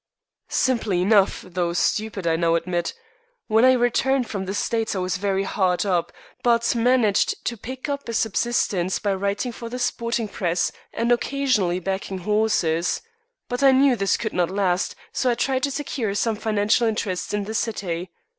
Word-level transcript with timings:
"Simply 0.49 0.99
enough, 1.03 1.43
though 1.47 1.73
stupid, 1.73 2.25
I 2.25 2.35
now 2.35 2.55
admit. 2.55 2.95
When 3.45 3.63
I 3.63 3.73
returned 3.73 4.27
from 4.27 4.45
the 4.45 4.53
States 4.55 4.95
I 4.95 4.97
was 4.97 5.17
very 5.17 5.43
hard 5.43 5.85
up, 5.85 6.11
but 6.41 6.73
managed 6.75 7.45
to 7.45 7.55
pick 7.55 7.87
up 7.87 8.09
a 8.09 8.13
subsistence 8.13 8.97
by 8.97 9.13
writing 9.13 9.51
for 9.51 9.69
the 9.69 9.77
sporting 9.77 10.27
press, 10.27 10.71
and 10.91 11.11
occasionally 11.11 11.79
backing 11.79 12.17
horses. 12.17 13.03
But 13.47 13.61
I 13.61 13.73
knew 13.73 13.95
this 13.95 14.17
could 14.17 14.33
not 14.33 14.49
last, 14.49 14.95
so 15.13 15.29
I 15.29 15.35
tried 15.35 15.61
to 15.61 15.69
secure 15.71 16.15
some 16.15 16.35
financial 16.35 16.87
interests 16.87 17.31
in 17.31 17.43
the 17.43 17.53
City. 17.53 18.09